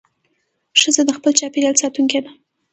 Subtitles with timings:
[0.79, 2.31] ښځه د خپل چاپېریال ساتونکې ده.